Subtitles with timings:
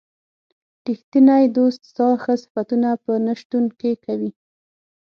[0.87, 4.31] ریښتینی دوست ستا ښه صفتونه په نه شتون کې کوي.